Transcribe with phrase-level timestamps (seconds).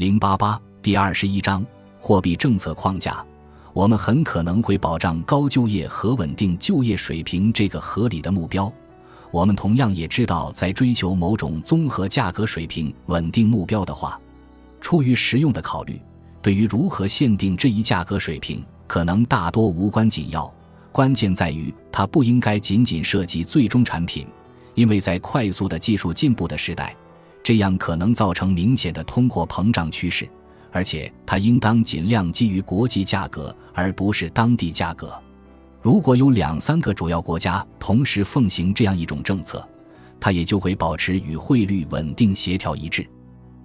[0.00, 1.62] 零八八第二十一章
[1.98, 3.22] 货币政策框架。
[3.74, 8.72] 我们很可能会保障高就业和稳定就业水平这个合理的目标。
[9.30, 14.18] 我们同样也知道，在追求某种综合价格水平稳定目标的话，
[14.80, 16.00] 出于实用的考虑，
[16.40, 20.50] 对于如何限定这一价格水平，可能大多无关紧要。
[20.92, 24.26] 关键在于，它不应该仅仅涉及最终产品，
[24.74, 26.96] 因为在快速的技术进步的时代，
[27.42, 30.28] 这样可能造成明显的通货膨胀趋势。
[30.72, 35.12] 而且，它应当尽量基于国际价格，而不是当地价格。
[35.82, 39.66] 如果有两三个主要国家同时奉行这样一种政策，
[40.20, 43.04] 它也就会保持与汇率稳定协调一致。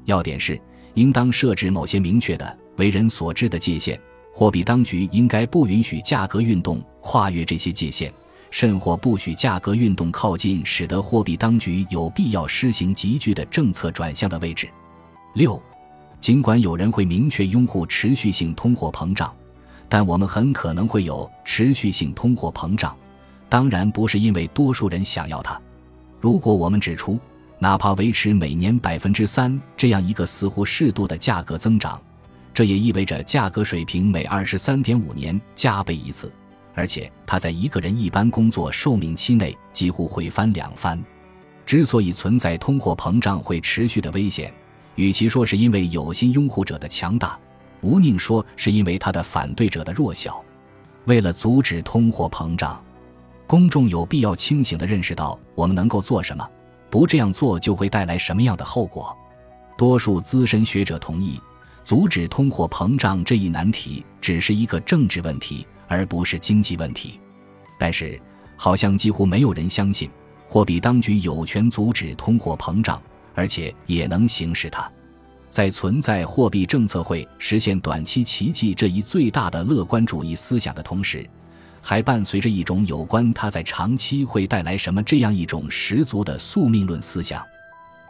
[0.05, 0.59] 要点是，
[0.93, 3.99] 应当设置某些明确的、为人所知的界限。
[4.33, 8.11] 货币当局应该不允许价格运动跨越这些界限，
[8.55, 14.69] 甚或不许价格运动靠近使得货币当局有必要施行急剧的政策转向的位置。
[15.33, 15.61] 六，
[16.21, 19.35] 尽管有人会明确拥护持续性通货膨胀，
[19.89, 22.95] 但我们很可能会有持续性通货膨胀，
[23.49, 25.59] 当然不是因为多数人想要它。
[26.21, 27.19] 如果我们指出，
[27.59, 32.01] 哪怕维持每年百分之三这样一个似乎适度的价格增长，
[32.53, 36.31] 这也意味着价格水平每二十三点五年加倍一次，
[36.75, 41.03] 而且它在一个人一般工作寿命期内几乎会翻两番。
[41.65, 44.53] 之所以存在通货膨胀会持续的危险，
[44.93, 47.39] 与其说是因为有心拥护者的强大，
[47.81, 50.43] 无宁说是因为他的反对者的弱小。
[51.05, 52.83] 为了阻止通货膨胀，
[53.47, 56.47] 公众有必要清醒地认识到我们能够做什么，
[56.91, 59.15] 不这样做就会带来什么样的后果。
[59.77, 61.39] 多数资深学者同意。
[61.83, 67.19] 阻止通货膨胀这一难题只是一个政治问题，而不是经济问题。
[67.77, 68.19] 但是，
[68.55, 70.09] 好像几乎没有人相信
[70.47, 73.01] 货币当局有权阻止通货膨胀，
[73.33, 74.89] 而且也能行使它。
[75.49, 81.27] 在存在货币政策会实现短期奇迹这一最大的乐观主义思想的同时，
[81.81, 87.41] 还伴随着一种有关它在长期会带来什么这样一种十足的宿命论思想。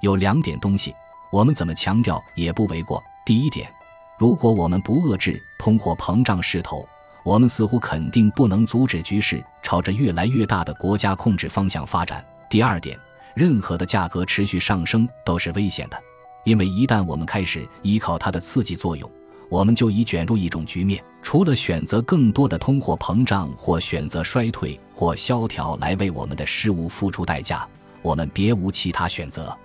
[0.02, 0.94] 有两点东西，
[1.31, 3.03] 我们怎么强调也不为过。
[3.25, 3.69] 第一点，
[4.18, 6.88] 如果我们不遏制通货膨胀势头，
[7.25, 12.24] 我们似乎肯定不能阻止局势朝着越来越大的国家控制方向发展。
[12.47, 12.96] 第二点，
[13.34, 15.97] 任何的价格持续上升都是危险的，
[16.44, 19.09] 因为一旦我们开始依靠它的刺激作用，
[19.50, 27.68] 我们就已卷入一种局面：除了选择更多的通货膨胀，或选择衰退或萧条来为我们的失误付出代价，
[28.03, 29.57] 我们别无其他选择。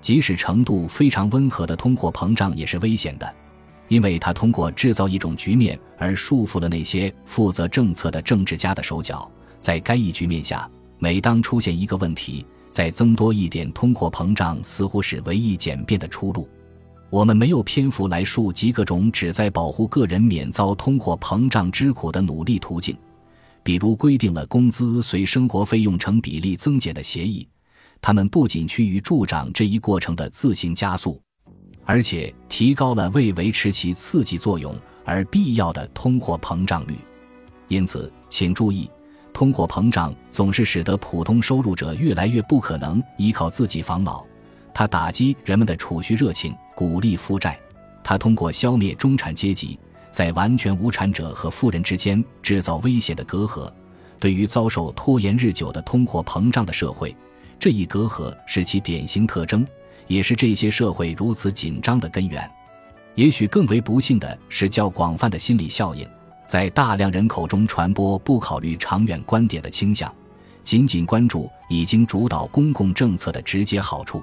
[0.00, 3.32] 即使程度非常温和的通货膨胀也是危险的，
[3.88, 9.30] 因为他通过制造一种局面而束缚了那些负责政策的政治家的手脚。
[9.60, 16.48] 在该一局面下，每当出现一个问题，再增多一点通货膨胀似乎是唯一简便的出路。
[17.08, 22.96] 我们没有篇幅来述及各种旨在保护个人免遭通货膨胀之苦的努力途径，
[23.62, 27.46] 比如规定了工资随生活费用成比例增减的协议。
[28.02, 31.20] 他们不仅趋于助长这一过程的自行加速，
[31.86, 34.74] 而且提高了为维持其刺激作用
[35.04, 36.94] 而必要的通货膨胀率。
[37.68, 38.90] 因此，请注意，
[39.32, 44.22] 通货膨胀总是使得普通收入者越来越不可能依靠自己防老。
[44.74, 47.58] 它打击人们的储蓄热情，鼓励负债。
[48.04, 49.78] 它通过消灭中产阶级
[50.10, 53.72] 在完全无产者和富人之间制造危险的隔阂。
[54.18, 57.14] 对于遭受拖延日久的通货膨胀的社会。
[57.58, 59.66] 这一隔阂是其典型特征，
[60.06, 62.48] 也是这些社会如此紧张的根源。
[63.14, 66.06] 也许更为不幸的是，较广泛的心理效应
[66.46, 70.12] 在大量人口中传播，不考虑长远观点的倾向，
[70.62, 74.22] 仅仅关注已经主导公共政策的直接好处。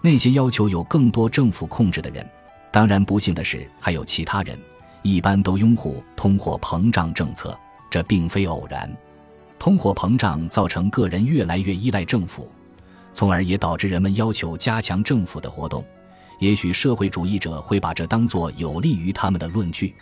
[0.00, 2.28] 那些要求有更多政府控制的人，
[2.70, 4.58] 当然不幸的是还有其他人，
[5.02, 7.58] 一般都拥护通货膨胀政策。
[7.88, 8.92] 这并非偶然。
[9.56, 12.50] 通货膨胀造成个人越来越依赖政府。
[13.14, 15.82] 从而也导致人们要求加强政府的活动。
[16.40, 19.94] 也许社会主义者会把这当作有利于他们的论据，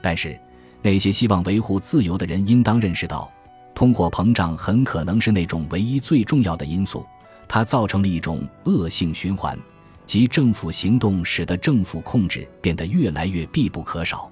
[0.00, 0.38] 但是
[0.82, 3.32] 那些希望维护自由的人应当认识到，
[3.74, 7.04] 通货膨胀很可能是那种唯一最重要的因素。
[7.48, 9.58] 它造成了一种恶性循环，
[10.06, 14.30] 即政府行动使得政府控制变得越来越必不可少。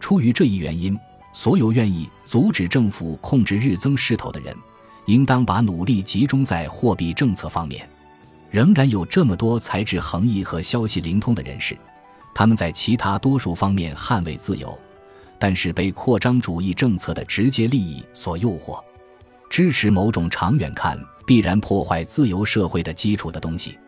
[0.00, 0.98] 出于这一原因，
[1.32, 4.56] 所有愿意阻止政府控制日增势头的人。
[5.08, 7.88] 应当把努力集中在货币政策方面。
[8.50, 11.76] 仍然有这么多才智横溢和消息灵通的人士，
[12.34, 14.78] 他们在其他多数方面捍卫自由，
[15.38, 18.82] 但是被扩张主义政策的直接利益所诱惑，
[19.50, 23.78] 支持某种长远看必然破坏自由社会的基础的东西。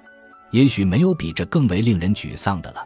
[0.50, 2.84] 也许没有比这更为令人沮丧的了。